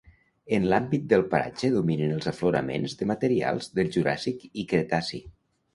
En 0.57 0.63
l'àmbit 0.71 1.03
del 1.11 1.25
paratge 1.33 1.69
dominen 1.75 2.15
els 2.15 2.31
afloraments 2.33 2.99
de 3.03 3.09
materials 3.13 3.73
del 3.79 3.95
Juràssic 3.99 4.49
i 4.65 4.69
cretaci. 4.75 5.25